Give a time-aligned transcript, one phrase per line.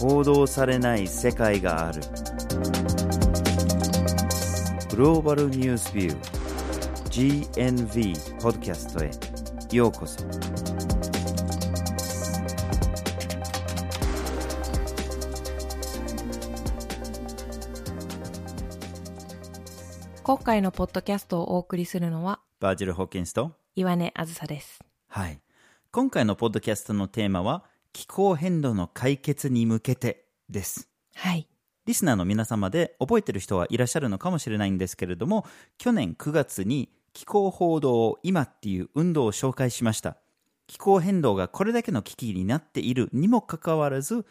[0.00, 2.00] 報道されない世界がある。
[4.88, 9.10] グローバルニュースビュー GNV ポッドキャストへ
[9.76, 10.24] ようこそ。
[20.22, 24.82] 今回のポッドキャストをお送りするのはバージル・ホーキンスと岩根あずさです。
[25.08, 25.42] はい。
[25.92, 31.46] 今回のポッドキャストのテーマは気候変動の解決に向けてですはい
[31.90, 35.44] リスナーの皆様で覚えてる人はいらっしゃるのかもしれないんですけれども、
[35.76, 40.16] 去年9月に気候報道今っていう運動を紹介しました。
[40.68, 44.24] 気候変動がこれだけの危機になっているにもかかわらず、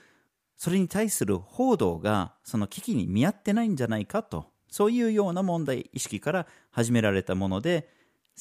[0.55, 7.89] それに対する報道がその危機に見合ってないんじゃないかと、そういうような問題意識から始められたもので、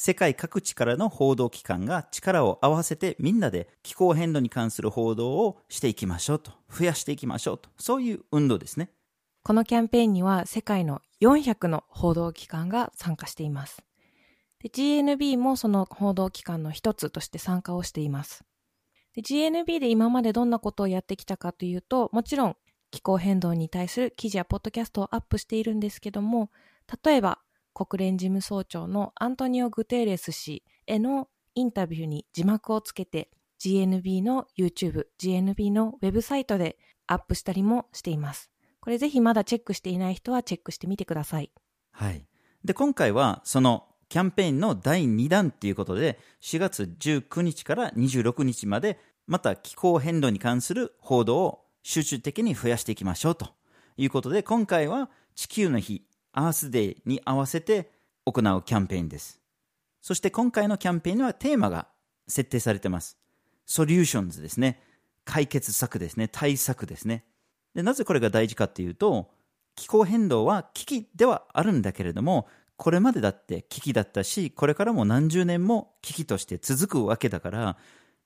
[0.01, 8.92] 世界各地からの報道機関が力を合わせてみんなで気候変動に関する報道をしていきましょうと、増やしていきましょうと、そういう運動ですね。
[9.42, 13.83] このキャンペーンには世界の400の報道機関が参加しています。
[14.62, 18.44] で GNB もその報道機関の一つとして参加をしています。
[19.17, 22.56] で GNB で今までどんなことをやってきたかというともちろん
[22.92, 26.53] 気候変動に対する記事やポッドキャストをアップしているんですけども
[27.05, 27.41] 例えば
[27.87, 38.51] 国連事務総長のアントニオ・グテーレス氏へのインタビューに字幕をつけて GNB の YouTube、GNB のウェブサイトでアップしたりもしています。
[38.81, 41.53] これぜひまだチェックしていない人はチェックしてみてください。
[41.93, 42.27] はい。
[42.65, 53.51] で、今回はそのキャンペーンの第2弾っていうことで、4月19日から26日まで、また気候変動に関する報道を集中的に増やしていきましょうと
[53.97, 57.91] いうことで、今回は地球の日、アースデーに合わせて
[58.25, 59.41] 行うキャンペーンです。
[60.01, 61.89] そして今回のキャンペーンにはテーマが
[62.27, 63.19] 設定されてます。
[63.67, 64.83] Solutions ですね。
[65.25, 66.29] 解決策ですね。
[66.29, 67.25] 対策ですね。
[67.75, 69.31] でなぜこれが大事かっていうと
[69.77, 77.77] 気候変動は危機ではあるんだけれどもこれまでだって危機だったしこれからも何十年も危機として続くわけだから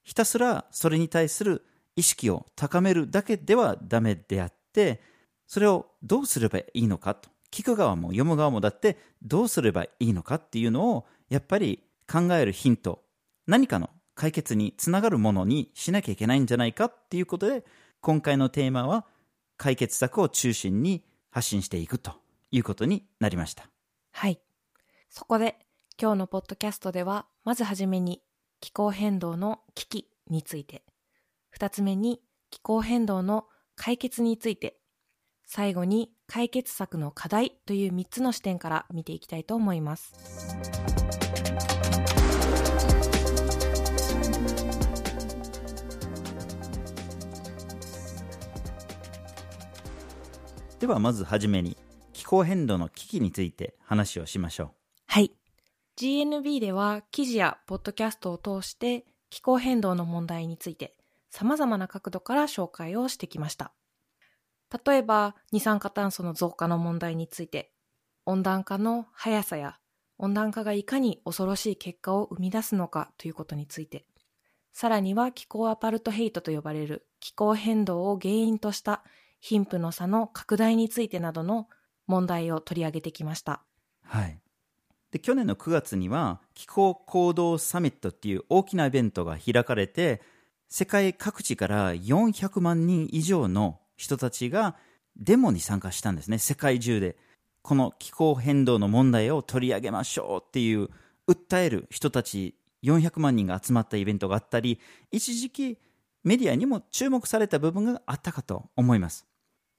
[0.03, 5.01] ひたすらそれに対する意識を高めるだけではダメであって
[5.47, 13.05] それをどうすればいいのかと聞く側も読む側もだってどうすればいいのかっていうのをやっぱり考えるヒント
[13.47, 17.65] 何かの解決につながるものにしなきゃいけないんじゃないかっていうことで
[18.01, 19.07] 今回のテーマは
[19.57, 22.13] 解決策を中心に発信していくと
[22.51, 23.69] いうことになりました。
[24.13, 24.41] はい。
[25.09, 25.57] そこで
[26.01, 28.23] 今日のポッドキャストではまずはじめに
[28.61, 30.83] 気候変動の危機について、
[31.51, 32.21] 二つ目に
[32.51, 33.47] 気候変動の
[33.77, 34.79] 解決について、
[35.47, 40.15] 最後に解決策の課題という3つの視点から見ていきたいと思います。
[50.83, 51.77] ではまずはじめに
[52.13, 54.71] 気候変動の危機について話をしましょう。
[55.07, 55.33] はい。
[55.97, 60.97] GNB では記事やポッドキャストを通して気候変動の問題について
[61.31, 63.73] 様々な角度から紹介をしてきました。
[64.85, 67.73] 例えば二酸化炭素の増加の問題について
[68.25, 69.79] 温暖化の速さや
[70.19, 74.07] 温暖化がいかに恐ろしい結果を生み出すのかということについて
[74.73, 79.03] さらには気候アパルトヘイトと呼ばれる気候変動を原因とした
[79.41, 81.69] 貧富の差の拡大についてなどの
[82.07, 83.63] 問題を取り上げてきました。
[84.05, 84.39] はい。
[85.11, 90.23] で、去年の9月には気候行動サミットっていう大きなイベントが開かれて、
[90.69, 94.77] 世界各地から400万人以上の人たちが
[95.17, 97.17] デモに参加したんですね、世界中で。
[97.63, 100.89] この気候変動の問題を取り上げましょうっていう
[101.29, 104.81] 訴える人たち400万人が集まったイベントがあったり、
[105.13, 105.79] 一時期
[106.25, 109.27] メディアにも注目された部分があったかと思います。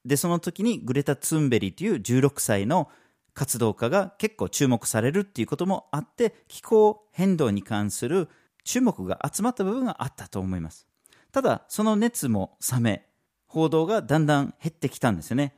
[0.06, 2.90] で、その時にグレタ・ツンベリーという16歳の
[3.34, 8.30] 活動家が結構注目されるっていうこともあって、気候変動に関する
[8.64, 10.88] 注目が集まった部分があったと思います。
[11.32, 13.10] ただ、その熱も冷め、
[13.54, 15.54] 報道がだんだん減ってきたんですよね。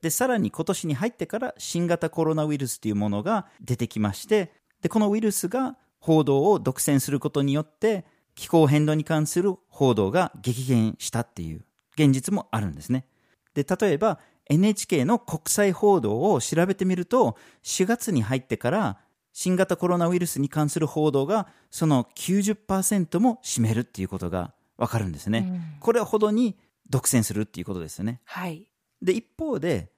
[0.00, 11.64] で、さらに今年に入ってから新型コロナウイルスというものが出てきまして、で、このウイルスが報道を独占することによって、気候変動に関する報道が激減したっていう
[11.96, 13.04] 現実もあるんですね。
[13.52, 18.98] で、例えば NHK の国際報道を調べてみると、4月に入ってから
[19.34, 25.46] 新型コロナウイルスに関する報道がその90%も占めるっていうことがわかるんですね。
[25.50, 26.56] うんこれほどに
[26.90, 28.20] 独占するっていうことですよね。
[28.24, 28.70] はい。
[29.02, 29.92] で、一方で、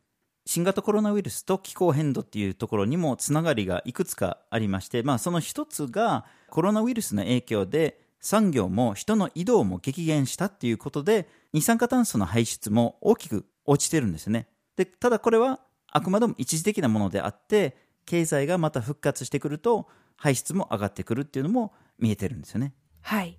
[0.47, 14.49] 新型コロナウイルスと気候変動っていうところにもつながりがいくつかありまして、まあその一つがコロナウイルスの影響で産業も人の移動も激減したっていうことで、二酸化炭素の排出も大きく落ちてるんですね。
[14.77, 15.61] で、ただこれは
[15.93, 17.77] あくまでも一時的なものであって、
[18.07, 22.75] 経済がまた復活してくると、排出も上がってくるっていうのも見えてるんですよね。
[23.01, 23.39] はい。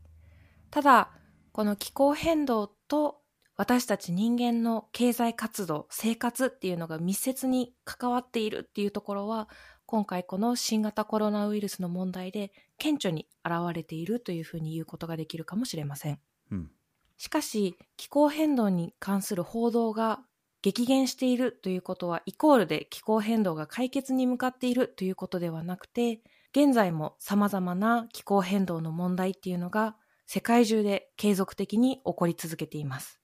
[0.69, 1.11] ただ、
[1.51, 3.20] この気候変動と
[3.61, 9.47] 私たち人間の経済活動、生活っていうのが密接に関わっているっていうところは、
[9.85, 16.19] 今回この新型コロナウイルスの問題で顕著に現れているというふうに言うことができるかもしれません。
[16.49, 16.71] うん、
[17.19, 20.21] しかし、気候変動に関する報道が
[20.63, 33.20] 激減しているということは、イコールで気候変動が解決に向かっているということではなくて、現在も様々な気候変動の問題っていうのが世界中で継続的に起こり続けています。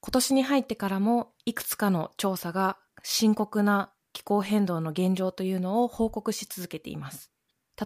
[0.00, 7.30] 今年に入ってからもいくつかの調査が深刻な気候変動の現状というのを報告し続けています。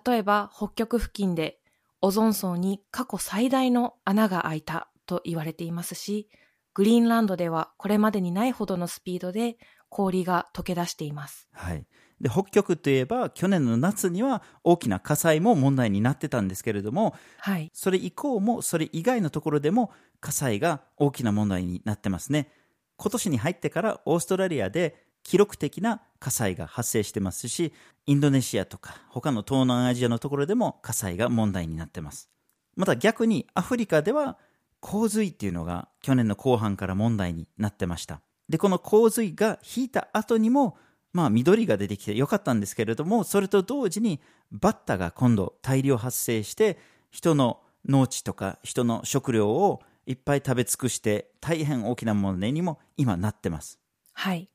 [0.07, 1.59] 例えば北極付近で
[2.01, 6.29] オゾン層に過去最大の穴が開いたと言われていますし、
[6.75, 9.57] グリーンランドではこれまでにないほどのスピードで
[9.89, 11.49] 氷が溶け出しています。
[11.53, 11.87] はい。
[12.23, 17.69] で、北極といえば、去年の夏には大きな火災も問題になってたんですけれども、はい。
[17.75, 19.91] それ以降も、それ以外のところでも
[20.21, 22.49] 火災が大きな問題になってますね。
[22.97, 27.73] 今年に入ってからオーストラリアで記録的な火災が発生してますし、
[28.07, 32.31] インドネシアとか他の東南アジアのところでも火災が問題になってます。
[32.77, 34.39] また逆にアフリカでは
[34.79, 38.21] 洪水っていうのが去年の後半から問題になってました。
[38.49, 40.77] で、この洪水が引いた後にも
[41.13, 44.21] まあ緑が出てきてよかったんですけれども、それと同時に
[44.51, 46.79] バッタが今度大量発生して、
[47.11, 53.79] 人の農地とか人の食料をいっぱい食べ尽くして大変大きな問題にも今なってます。
[54.13, 54.49] はい。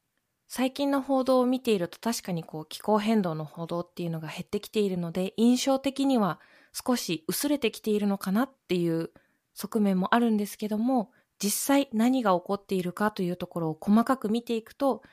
[0.50, 6.40] 最近の報道を見ていると確かにこう気候変動の報道っていうのが減ってきているので印象的には
[6.72, 9.12] 少し薄れてきているのかなっていう
[9.56, 11.12] 側面もあるんですけども
[11.44, 15.04] 実際何が起こっているかというところを細かく見ていくと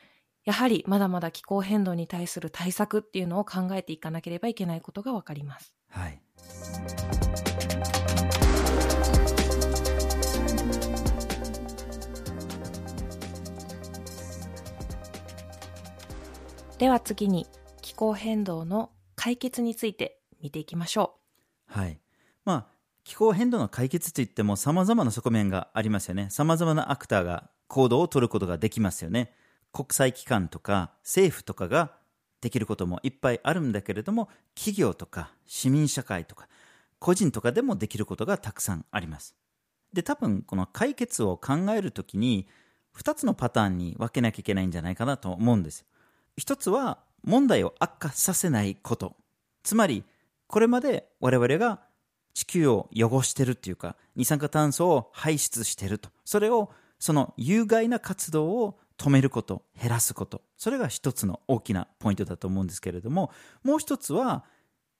[0.44, 5.74] やはりまだまだ気候変動に対する対策っていうのを考えていかなければいけないことがわかります。
[5.88, 6.20] はい。
[16.76, 17.46] では次に
[17.80, 21.14] 気候変動の解決について見ていきましょ
[21.70, 21.78] う。
[21.78, 21.98] はい。
[22.44, 22.66] まあ、
[23.04, 26.26] 気候変動の解決といっても様々な側面がありますよね。
[26.28, 29.32] 様々なアクターが行動を取ることができますよね。
[29.74, 31.90] 国際機関とか政府とかが
[32.40, 36.46] できることもいっぱいあるんだけれども企業とか市民社会とか
[37.00, 39.34] 個人とかでもできることがたくさんあります。
[39.92, 42.46] で多分この解決を考えるときに
[42.96, 45.84] 2つのパターンに分けなきゃいけないんじゃないかなと思うんです。
[46.36, 49.16] 一つは問題を悪化させないこと。
[49.64, 50.04] つまり
[50.46, 51.80] これまで我々が
[52.32, 56.10] 地球を汚してるっていうか二酸化炭素を排出してると。
[56.24, 60.42] それをその有害な活動を止めること、減らすこと。
[60.56, 63.30] それが一つの大きなポイントだと思うんですけれども、
[63.62, 64.44] もう一つは、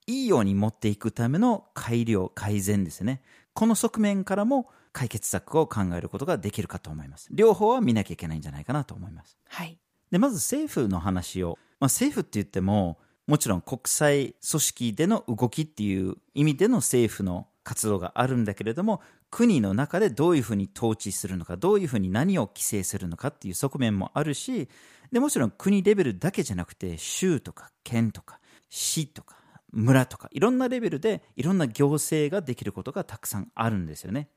[0.07, 3.23] いいように持っていくための改良、改善ですね。
[3.55, 7.29] この側面からも解決策を考えることができるかと思います。
[7.33, 9.39] 両方は見なきゃいけないんじゃないかなと思います。
[9.49, 9.79] はい。
[10.11, 19.01] で、まず政府の話を、まあ、政府って言っても、もちろん国際組織での動きっていう意味での政府の活動があるんだけれども、
[19.31, 24.69] 国の中でどういうふうに統治するのか、どういうふうに何を規制するのかっていう側面もあるし、
[25.11, 29.37] でもちろん国レベルだけじゃなくて、州とか県とか市とか
[29.73, 34.29] 村とか、いろんなレベルでいろんな行政ができることがたくさんあるんですよね。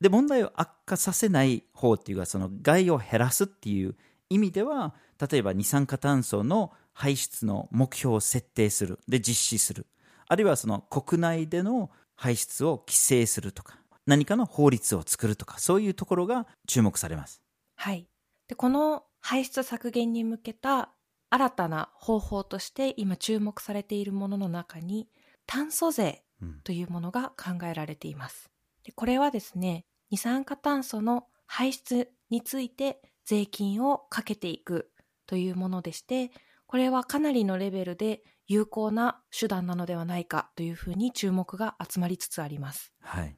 [0.00, 3.96] で、問題を悪化させない方っていうか、その害を減らすっていう
[4.28, 4.94] 意味では、
[5.30, 9.00] 例えば二酸化炭素の排出の目標を設定する。
[9.08, 9.86] で、実施する。
[10.26, 17.42] あるいはその国内での排出を規制するとか、何かの法律を作るとか、そういうところが注目されます。
[17.76, 18.08] はい。
[18.48, 20.92] で、この排出削減に向けた
[21.30, 25.08] 新たな方法として今注目されているものの中に、
[25.46, 26.22] 炭素税
[26.62, 28.50] というものが考えられています。
[28.84, 34.90] でこれはですね、二酸化炭素の排出について税金をかけていく
[35.26, 36.30] というものでして、
[36.66, 42.92] これはかなりのレベルで有効な手段なのではないかというふうに注目が集まりつつあります。
[43.00, 43.36] はい。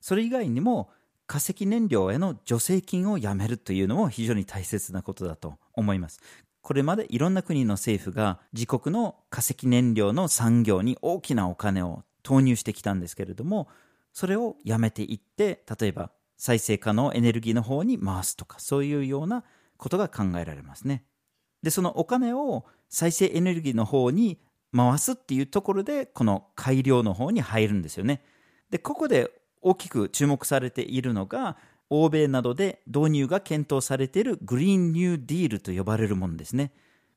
[0.00, 0.90] それ以外にも
[1.26, 6.20] 化石燃料への助成金をやめるというのも非常に大切なことだと思います。
[6.62, 13.68] これまでいろんな国の政府が自国の化石燃料の産業に大きなお金を投入してきたんですけれども、
[14.12, 19.44] それをやめていって、例えば再生可能エネルギーの方に回すとか、そういうような
[19.76, 21.04] ことが考えられますね。
[21.62, 24.38] で、そのお金を再生エネルギーの方に
[24.76, 28.22] 回すっていうところで、この改良の方に入るんですよね。
[28.70, 29.30] で、ここで
[29.62, 31.56] 大きく注目されているのが、
[31.90, 36.72] 欧米などで導入が検討されているグリーンニューディールと呼ばれるものですね。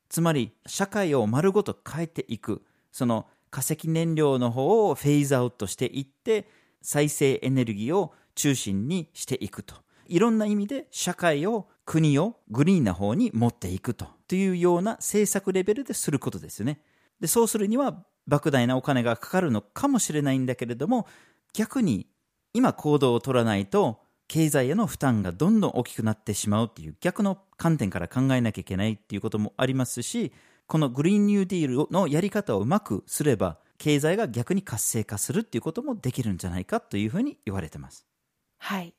[0.08, 6.50] つまり、社会を丸ごと変えていく、その化石燃料の方をフェイズアウトしていって、
[6.82, 9.76] 再生エネルギーを中心にしていくと。
[10.08, 14.08] いろんな意味で社会を、国をグリーンな方に持っていくと。
[14.28, 16.82] というような政策レベルですることですよね。
[17.22, 21.08] で、そうするには莫大なお金がかかるのかもしれないんだけれども、
[21.54, 22.08] 逆に
[22.54, 30.34] 今行動を取らないと経済への負担がどんどん大きくなってしまうっていう逆の観点から考えなきゃいけないっていうこともありますし、
[30.68, 38.06] このグリーンニューディールのやり方をうまくすれば、経済が逆に活性化するっていうこともできるんじゃないかというふうに言われてます。
[38.58, 38.94] はい。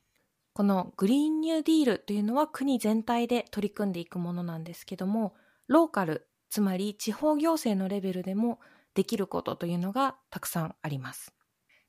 [0.53, 5.33] このグリーンニューディールというのは国全体で取り組んでいくものなんですけども、
[5.67, 8.59] ローカル、つまり地方行政のレベルでも
[8.93, 11.33] できることというのがたくさんあります。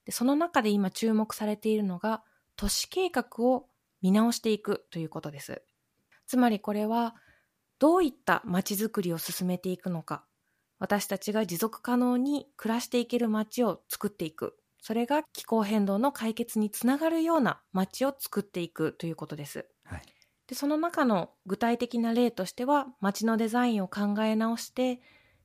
[0.07, 2.25] でその中で今注目されているのが
[2.57, 3.67] 都市計画を
[4.01, 5.63] 見直していくということです。
[6.27, 7.15] つまりこれは
[7.79, 10.25] どういった街づくりを進めていくのか、
[10.79, 14.57] 私たちが持続可能に暮らしていける街を作っていく。
[14.81, 19.69] それが気候変動の解決につながるような街を作っていくということです。
[20.45, 25.01] はい、でその中の具体的な例としては、街のデザインを考え直して、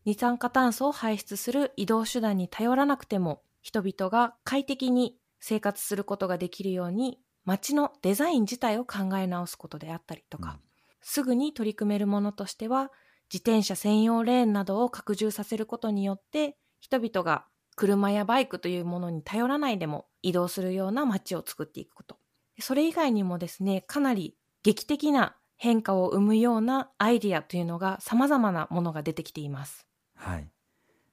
[0.05, 10.59] 二酸化炭素を排出する移動手段に頼らなくても、人々が快適に生活することができるように、街のデザイン自体を考え直すことであったりとか、うん、
[11.01, 12.91] すぐに取り組めるものとしては、
[13.31, 22.17] 自転車専用レーンなどを拡充させることによって、人々が車やバイクというものに頼らないでも移動するような街を作っていくこと。
[22.59, 29.85] それ以外にもですね、かなり劇的な変化を生むようなアイディアというのが様々なものが出てきています。
[30.15, 30.47] はい。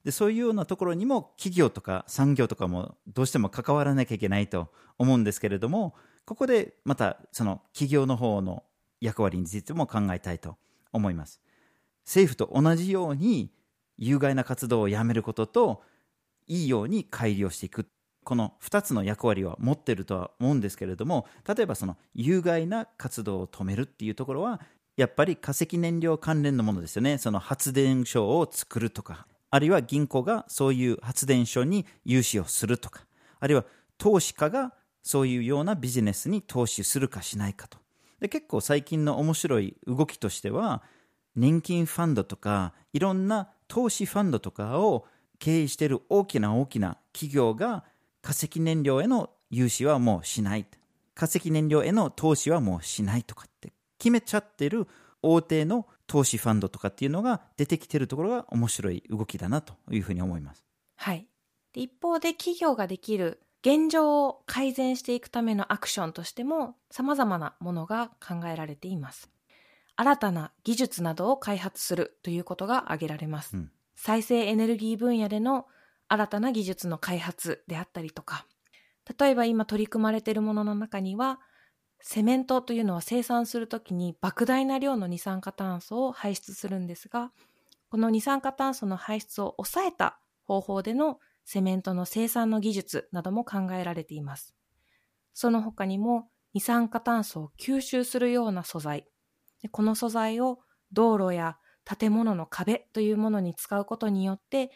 [0.05, 8.62] でそういうようなところにも企業とか産業とかもどうしても関わらなきゃいけないと思うんですけれどもここでまたその企業の方の
[9.00, 10.57] 役割についても考えたいと
[10.93, 11.41] 思います
[12.05, 13.50] 政府と同じように
[13.99, 15.83] 有害な活動をやめることと
[16.47, 17.88] いいように改良していく
[18.26, 24.61] この2つの役割は持ってるとは思うんですけれども例えばその有害な活動を止めるっていうところは
[24.99, 33.06] やっぱり化石燃料関連のものですよねその発電所を作るとかあるいは銀行がそういう発電所に融資をするとか、
[33.40, 33.64] あるいは
[33.99, 37.78] 投資家がそういうようなビジネスに投資するかしないかと。
[38.21, 40.83] で結構最近の面白い動きとしては、
[41.37, 45.06] 年金ファンドとか、いろんな投資ファンドとかを
[45.38, 47.85] 経営している大きな大きな企業が
[48.26, 50.66] 化石燃料への融資はもうしない。
[51.14, 54.88] 化石燃料への投資はもうしないとかって決めちゃってる
[55.23, 60.66] 大手の投資ファンドとかっていうのが出てきてるところが面白い動きだなというふうに思います。
[60.97, 61.28] はい。
[61.73, 69.30] で一方で企業ができる現状を改善していくためのアクションとしても様々なものが考えられています。
[69.95, 73.56] 新たな技術などを開発するということが挙げられます。
[73.56, 75.66] うん、再生エネルギー分野での
[76.09, 78.47] 新たな技術の開発であったりとか、
[79.19, 81.41] 例えば今取り組まれているものの中には、
[82.01, 87.33] セメントというのは生産するときに莫大な量の二酸化炭素を排出するんですが、
[87.89, 94.55] この二酸化炭素の排出を抑えた方法でのセメントの生産の技術なども考えられています。
[95.33, 99.07] その他にも二酸化炭素を吸収するような素材、
[99.71, 100.61] この素材を
[100.93, 104.71] 道路や建物の壁というものに使うことによって、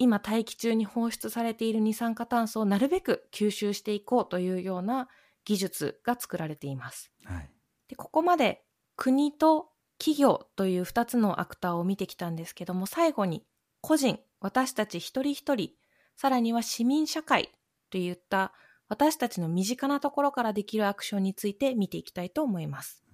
[0.00, 5.08] 今大気中に放出されている二酸化炭素をなるべく吸収していこうというような
[5.44, 7.12] 技術が作られています。
[7.24, 7.50] はい、
[7.86, 8.64] でここまで
[8.96, 13.44] 国と企業という2つのアクターを見てきたんですけども最後に
[13.82, 15.72] 個人私たち一人一人
[16.16, 17.52] さらには市民社会
[17.90, 18.54] といった
[18.88, 23.04] 私たちの身近なところからできるアクションについて見ていきたいと思います。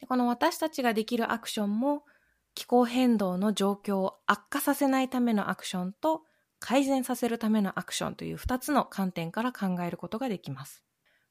[0.00, 2.04] でこの私たちができるアクションも
[2.54, 6.22] 気候変動の状況を悪化させないためのアクションと
[6.60, 10.84] 改善させるためのアクションという2つの観点から考えることができます。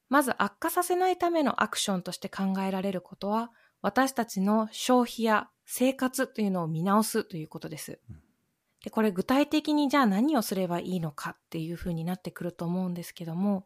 [0.09, 7.99] まず悪化させないためのアクションとして考えられることは、私たちの消費や生活というのを見直すということです。
[8.83, 13.65] で、これ具体的にじゃあ何をすればいいのかっていうふうになってくると思うんですけども、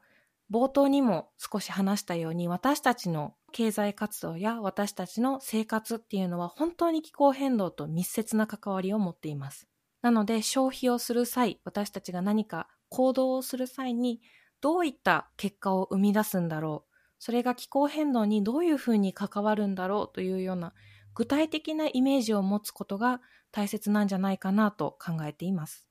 [0.51, 9.67] 冒頭にも少し話したように私たちの経済活動や私たちの生活っていうのは本当に気候変動と密接な関わりを持っています。
[10.03, 14.21] なので消費をする際、私たちが何か行動をする際に
[14.61, 16.93] どういった結果を生み出すんだろう？
[17.17, 20.73] それが気候変動にどういうふうに関わるんだろうというような
[21.15, 25.87] 具体的なイメージを持つことが大切なんじゃないかなと考えています。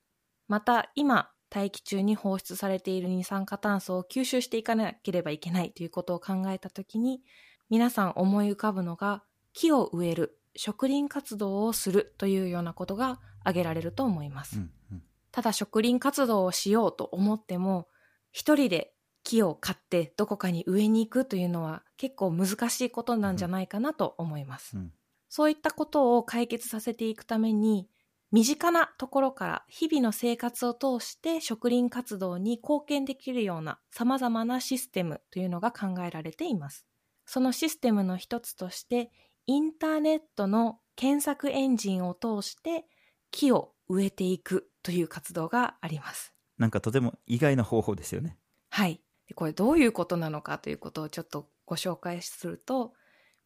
[0.46, 7.22] また今大気中に放出されている二酸化炭素を吸収していかなければいけないということを考えたときに、
[7.70, 14.58] 皆さん思い浮かぶのが、木を植える、植林活動をするというようなことが挙げられると思います。
[14.58, 15.02] うんうん
[15.34, 17.88] ただ植林活動をしようと思っても、
[18.32, 18.92] 一人で
[19.24, 24.76] 木を買ってどこかに植えに行くというのは結構難しいことなんじゃないかなと思います。
[24.76, 24.92] うん
[25.34, 27.88] そういったことを解決させていくために、
[28.32, 36.84] 身近なところから日々の生活を通して植林活動に貢献できるような様々なシステムというのが考えられています。
[37.24, 39.10] そのシステムの一つとして、
[39.46, 42.84] インターネットの検索エンジンを通して
[43.32, 46.32] 木を植えていくという活動があります。
[46.58, 48.38] なんかとても意外な方法ですよね。
[48.70, 49.00] はい。
[49.26, 52.92] でこれどういうことなのかということをちょっとご紹介すると、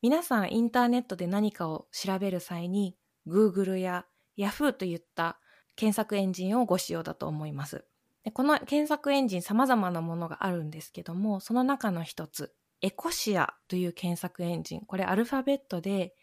[0.02, 4.04] 皆さんインターネットで何かを調べる際に、Google や
[4.36, 5.38] Yahoo といった
[5.74, 7.84] 検索エンジンをご使用だと思います。
[8.24, 12.52] でこの検索エンジン様々なものがあるんですけども、その中の一つ、
[12.82, 14.80] エコシアという検索エンジン。
[14.80, 16.14] これアルファベットで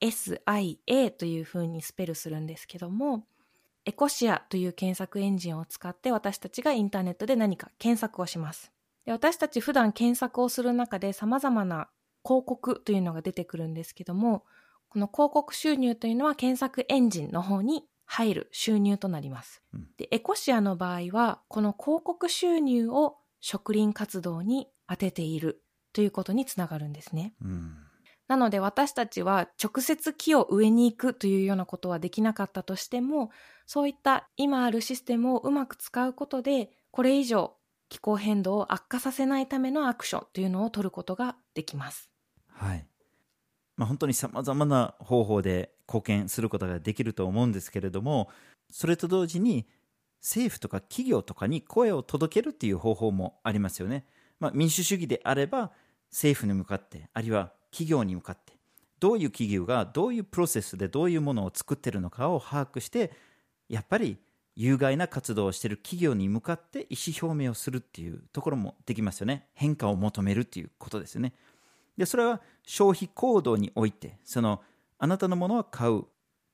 [0.00, 3.26] ECOSIA という風にスペルするんですけども、
[3.86, 8.72] エコシアという検索エンジンを使って私たちがインターネットで何か検索をします。
[9.04, 11.88] で私たち普段検索をする中で様々な
[12.24, 14.44] 広告というのが出てくるんですけども、
[14.88, 19.62] この広告収入というのは検索エンジンの方に入る収入となります。
[19.74, 27.34] うんで、エコシアの場合は、この広告収入を植林活動に当てているということにつながるんですね。
[27.42, 27.76] うん。
[28.26, 33.30] なので私たちは直接木を植えに行くというようなことはできなかったとしても、
[33.66, 37.54] そういった今あるシステムをうまく使うことで、これ以上
[37.88, 42.10] 気候変動を悪化させないためのアクションというのを取ることができます。
[42.48, 42.86] はい。
[43.76, 48.30] まあ、本当にさまざまな方法で貢献することができると思うんですけれども、
[48.70, 49.68] それと同時に
[50.20, 54.06] 政府とか企業とかに声を届けるっていう方法もありますよね。
[54.40, 55.72] まあ、民主主義であれば
[56.10, 58.52] 政府に向かって、あるいは企業に向かって、
[59.00, 63.10] どういう企業がどういうプロセスでどういうものを作ってるのかを把握して、
[63.68, 64.16] やっぱり
[64.54, 69.48] 有害な活動をしている企業に向かって意思表明をするっていうところもできますよね。
[69.54, 71.32] 変化を求めるっていうことですよね。
[71.98, 74.62] で、それは消費行動において、その、
[74.98, 76.04] あなたのものは買う、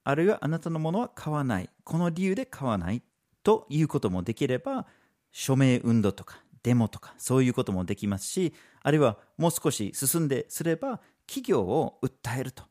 [0.05, 3.03] あるいはあなたのものは買わない、この理由で買わない
[3.43, 4.87] ということもできれば、
[5.33, 12.65] 署名運動とかデモとかそういうこともできますし、あるいはもう少し進んですれば、企業を訴えると。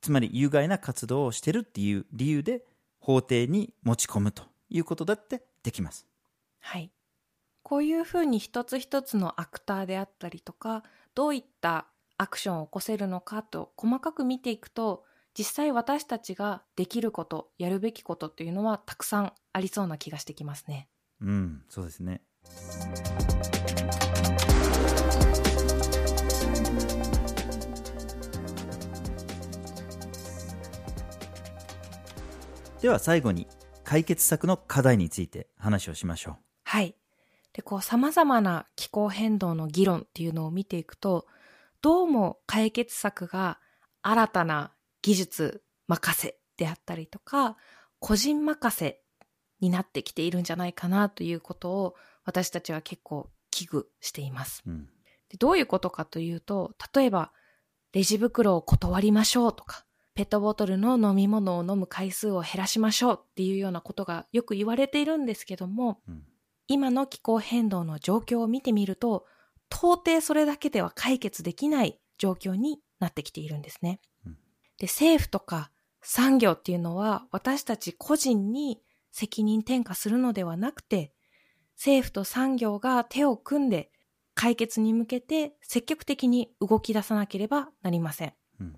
[0.00, 2.64] つまり有害な活動をしているっていう理由で
[2.98, 6.06] 法廷に持ち込むということだってできます。
[6.60, 6.90] はい。
[7.62, 10.82] こういうふうに一つ一つのアクターであったりとか、
[11.14, 15.04] どういったアクションを起こせるのかと細かく見ていくと、
[15.36, 20.88] 実際私たちができること、やるべきことっていうのはたくさんありそうな気がしてきますね。
[21.20, 22.22] うん、そうですね。
[32.80, 33.46] では最後に
[33.84, 36.36] 解決策の課題について話をしましょう。
[36.64, 36.94] はい。
[37.52, 41.26] で、こう様々な気候変動の議論っていうのを見ていくと、
[41.82, 43.58] どうも解決策が
[44.02, 44.72] 新たな
[45.02, 47.56] 技術任せであったりとか、
[47.98, 49.02] 個人任せ
[49.60, 51.94] になってきているんじゃないかなということを
[52.30, 54.62] 私たちは結構危惧しています。
[54.66, 54.88] うん、
[55.28, 57.32] でどういうことかというと、例えば、
[57.92, 66.22] レジ袋を断りましょうとか、ペットボトルの飲み物を飲む回数を減らしましょうっていうようなことがよく言われているんですけども、うん
[66.72, 69.26] 今の気候変動の状況を見てみると、
[69.72, 74.00] 到底それだけでは解決できない状況になってきているんですね。
[74.24, 74.36] うん
[74.78, 81.12] で、政府とか産業っていうのは私たち個人に責任転嫁するのではなくて、
[81.80, 83.90] 政府と産業が手を組んで
[84.34, 88.34] 解決に向けて積極的に動き出さなければなりません。
[88.60, 88.76] うん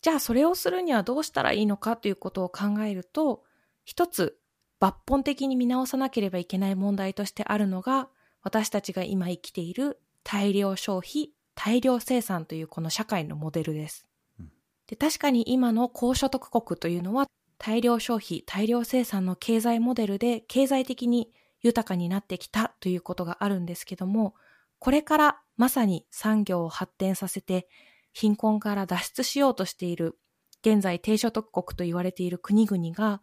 [0.00, 3.42] じゃあそれをするにはどうしたらいいのかということを考えると、
[3.84, 4.38] 一つ
[4.80, 8.08] 抜本的に見直さなければいけない問題としてあるのが、
[8.42, 14.06] 私たちが今生きている大量消費、大量生産というこの社会のモデルです。
[14.38, 14.52] うん
[14.86, 17.26] で確かに今の高所得国というのは
[17.58, 21.30] 大量消費、大量生産の経済モデルで経済的に
[21.62, 24.34] 豊かになってきたということがあるんですけども、
[24.78, 27.68] これからまさに産業を発展させて
[28.12, 30.18] 貧困から脱出しようとしている
[30.62, 33.22] 現在低所得国と言われている国々が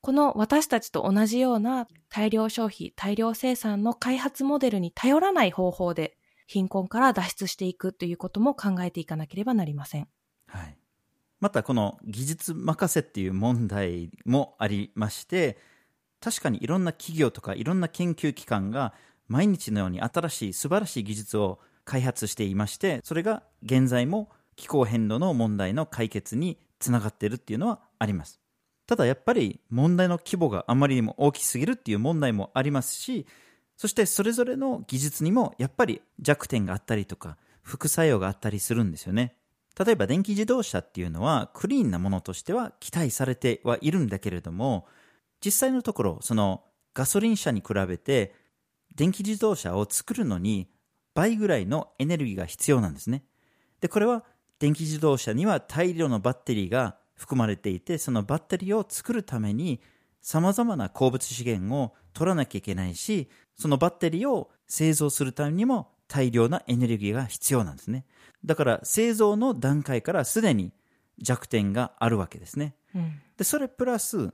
[0.00, 10.08] この私たちと同じような大量消費、大量生産の開発モデルに頼らない方法で貧困から脱出していくということも考えていかなければなりません。
[10.46, 10.78] はい、
[11.40, 15.58] またこの技術任せっていう問題もありまして
[16.20, 18.92] 確かにいろんな企業とかいろんな研究機関が
[19.28, 28.40] 毎日のように新しい素晴らしい技術を開発していましてそれが現在も気候変動の問題の解決につながっているっていうのはあります。
[28.86, 33.26] ただやっぱり問題の規模があまりにも大きすぎるっていう問題もありますし
[33.76, 39.34] そしてそれぞれの技術にもやっぱり弱点があったりとか副作用があったりするんですよね。
[39.78, 44.86] 例えば電気自動車っていうのはクリーンなものとしては期待されてはいるんだけれども
[45.44, 48.34] 実際のところそのガソリン車に比べて
[48.94, 50.68] 電気自動車を作るのに
[51.14, 53.24] 倍ぐらいのエネルギーが必要なんですね。
[53.80, 54.24] でこれは
[54.58, 59.80] 電気自動車には大量のバッテリーが含まれていてそのバッテリーを作るために
[60.20, 68.04] さまざまな鉱物資源を取らなきゃいけないしそのバッテリーを製造するためにも大量なエネルギーが必要なんですね。
[68.44, 70.72] だから製造の段階からすでに
[71.18, 72.74] 弱点があるわけですね。
[72.94, 74.32] うん、でそれプラス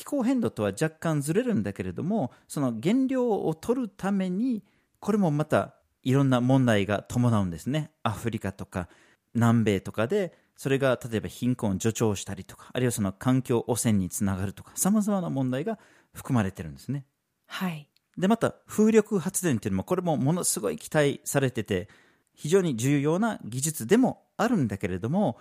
[0.00, 4.64] 気候変動とは若干ずれるんだけれどもその原料を取るために
[4.98, 7.90] これもまたいろんな問題が伴うんですね。
[8.02, 8.88] アフリカとか
[9.34, 15.78] 南米とかでそれが例えば貧困を助長したりとかあるいはその環境汚染につながるとかさまざまな問題が
[16.14, 17.04] 含まれてるんですね。
[17.46, 17.86] はい、
[18.16, 21.90] でまた風力発電っていうのもこれもものすごい期待されてて
[22.34, 25.36] 非常に重要な技術でもあるんだけれども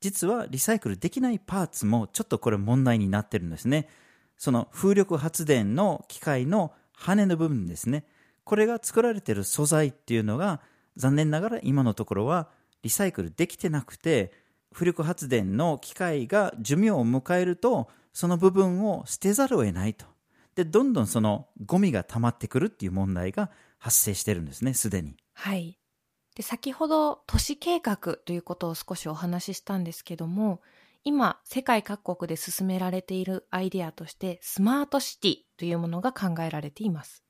[0.00, 3.88] 実はリサイクルできないパーツもちょっとこれ問題になってるんですね。
[4.36, 8.04] その風力発電の機械の羽の部分ですね。
[8.44, 10.60] これが作られている素材っていうのが
[10.96, 12.48] 残念ながら今のところは
[12.82, 14.32] リサイクルできてなくて
[14.72, 20.06] 風力発電の機械が寿命を迎えるとその部分を捨てざるを得ないと。
[20.54, 25.16] でどんどんそのゴミが溜まってくるっていう問題が発生してるんですねすでに。
[25.34, 25.78] はい。
[26.36, 30.60] で、先ほど都市計画ということを少しお話ししたんですけども、
[31.02, 37.24] 今、世界各国で進められているアイデアとして、スマートシティというものが考えられています。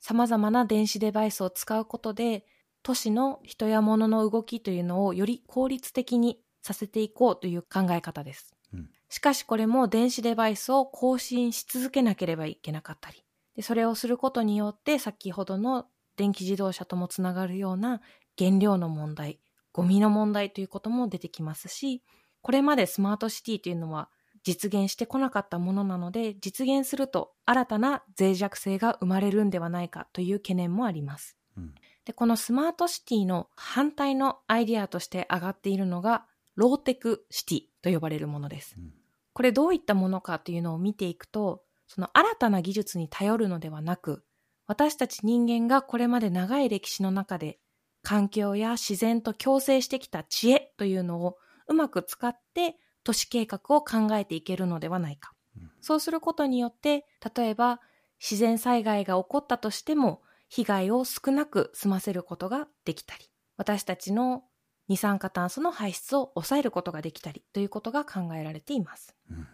[0.00, 2.44] 様々な電子デバイスを使うことで、
[2.82, 8.54] 都市の人や物の動きというのをより効率的にさせていこうという考え方です。
[8.74, 13.24] うん、しかしこれも電子デバイスを更新し続けなければいけなかったり、
[13.56, 18.00] でそれをすることによって先ほどの電気自動車ともつながるような
[18.40, 19.38] 原料の問題、
[19.72, 22.02] ゴミの問題ということも出てきますし、
[22.40, 24.08] これまでスマートシティというのは
[24.42, 31.36] 実現してこなかったものなので、実現すると新たな脆弱性が生まれるんではないかという懸念もあります。
[31.56, 31.74] うん、
[32.04, 36.26] でこのスマートシティの反対のアイディアとして上がっているのが、
[36.56, 38.76] ローテクシティと呼ばれるものです。
[38.78, 38.92] うん、
[39.34, 44.24] これどういったものかというのを見ていくと、その新たな技術に頼るのではなく、
[44.66, 47.58] 私たち人間がこれまで長い歴史の中で
[48.02, 51.36] 環境や自然と共生してきた知恵というのを
[51.68, 55.32] うまく使って都市計画を考えていけるのではないか。
[55.80, 57.80] そうすることによって、例えば
[58.20, 64.44] 自然災害が起こったとしても被害を少なく済ませることができたり、私たちの
[64.88, 69.14] 二酸化炭素の排出を抑えることができたりということが考えられています。
[69.30, 69.46] うん、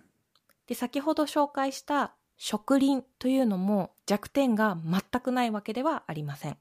[0.66, 6.58] で先ほど紹介した植林というのも弱点が全くないわけではありません。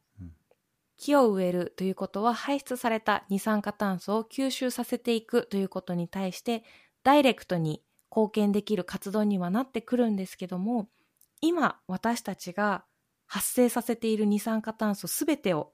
[0.97, 6.63] 木を植えるということは排出された二酸化炭素を吸収させていくということに対して
[7.03, 10.87] ダイレクトに貢献できる活動にはなってくるんですけども
[11.41, 12.85] 今私たちが
[13.27, 15.73] 発生させている二酸化炭素すべてを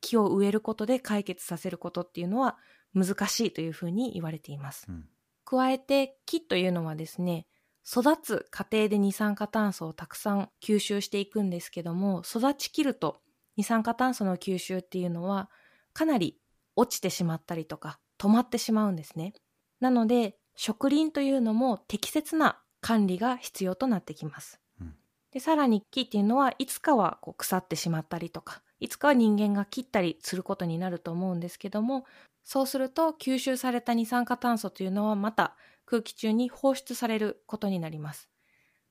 [0.00, 2.56] 木を植えることで解決させることっていうのは
[2.94, 4.86] 難しいというふうに言われています。
[4.88, 5.08] うん、
[5.44, 7.46] 加えて木というのはですね
[7.86, 13.20] 育つ過程で二酸化炭素をたくさん吸収していくんですけども育ちきると
[13.58, 15.50] 二酸化炭素の吸収っていうのは
[15.92, 16.38] かなり
[16.76, 19.34] 落ちてしまったりとか止まってしまうんですね。
[19.80, 24.60] なので植林というのも適切な管理が必要となってきます。
[24.80, 24.94] うん、
[25.32, 32.06] でさらに木っていうのはいつかはこう腐ってしまったりとかいつかは人間が切ったりすることになると思うんですけども
[32.44, 38.30] そうすると吸収された二酸化炭素というのはまた空気中に放出されることになります。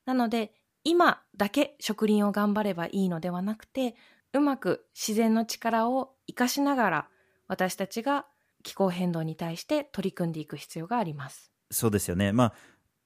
[0.05, 0.53] なので
[0.83, 3.95] 今だけ植林を頑張ればいいのではなくて
[4.33, 7.07] うまく自然の力を生かしながら
[7.47, 8.25] 私たちが
[8.63, 11.51] 気候変動に対して取り組んでいく必要があります。
[11.71, 12.53] そうですよね、まあ、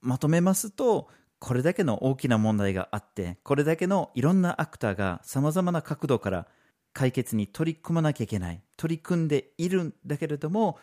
[0.02, 6.48] まとめますとこれだけの大きな問題があってこれだけのいろんなアクターがさまざまな角度から
[6.94, 10.78] 解決に取り組まなきゃいけない取り組んでいるんだけれども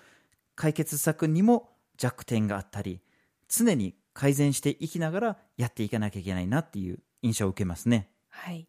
[0.57, 3.01] 解決策にも弱点があったり
[3.49, 8.11] 常に改善していきながらやっていかなきゃいけないなっていう印象を受けますね。
[8.29, 8.63] はい。
[8.63, 8.67] で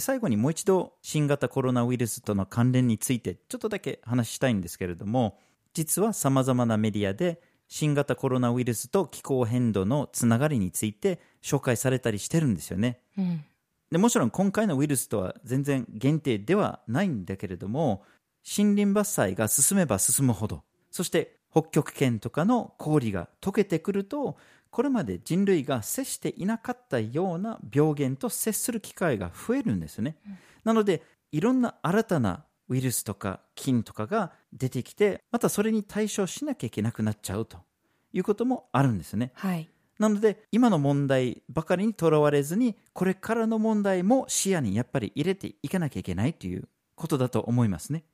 [0.00, 5.38] 最後にもう一度新型コロナウイルスとの関連についてちょっとだけ話したいんですけれども
[5.74, 12.98] 実はさまざまなメディアで新型コロナウイルスと気候変動のつながりについて紹介されたりしてるんですよね。
[13.16, 13.44] うん。
[13.92, 18.02] でもちろん今回のウイルスとは全然限定ではないんだけれども
[18.58, 24.36] 森林伐採が進めば進むほどそして北極圏とかの氷が溶けてくると
[24.70, 30.16] これまで人類が接していなかったような病原と接する機会が増えるんですね、
[30.64, 31.02] なので
[31.32, 37.58] いろんな新たなウイルスとか菌とかが出てきてまたそれに対処しなきゃいけなくなっちゃうと
[38.12, 39.32] いうこともあるんですね。
[39.34, 39.68] はい。
[39.98, 48.04] なので今の問題ばかりにとらわれずにこれからの問題も視野にやっぱり入れていかなきゃいけないということだと思いますね。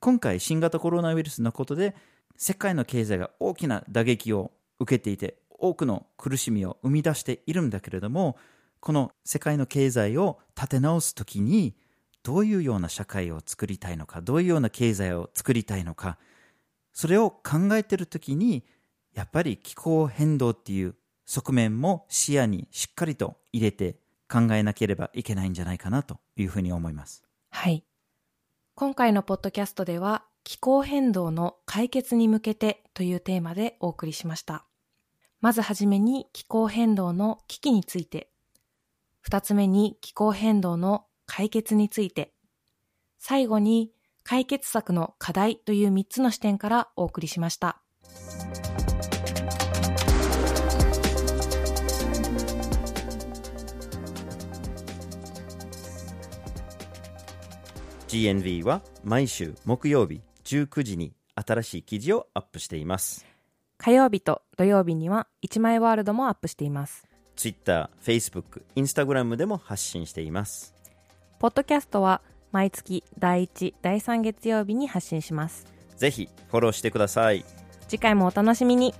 [0.00, 1.94] 今回新型コロナウイルスのことで
[2.36, 8.36] 世界の経済が大きな打撃を受けていて多くの苦しみを生み出しているんだけれども
[8.80, 11.74] この世界の経済を立て直すときに
[12.22, 16.18] どういうような社会を作りたいのかどういうような経済を作りたいのか
[16.92, 18.64] それを考えているときに
[19.14, 20.94] やっぱり気候変動っていう
[21.26, 23.98] 側面も視野にしっかりと入れて
[24.30, 27.24] 考えなければいけないんじゃないかなというふうに思います。
[27.50, 27.84] はい。
[28.74, 34.67] 今回のポッドキャストでは、気候変動の解決に向けてというテーマでお送りしました。
[35.40, 38.28] まずはじめに気候変動の危機について、
[39.20, 42.32] 二つ目に気候変動の解決について、
[43.18, 43.92] 最後に
[44.24, 47.80] 解決策の課題という三つの視点からお送りしました。
[58.08, 63.27] GNV は毎週木曜日19時に新しい記事をアップしています。
[63.78, 67.06] 火曜日と土曜日には一枚ワールドもアップしています。
[67.36, 70.74] Twitter、Facebook、Instagram でも発信しています。
[71.38, 75.64] ポッドキャストは毎月第1、第3月曜日に発信します。
[75.96, 77.44] ぜひフォローしてください。
[77.86, 78.94] 次回もお楽しみに。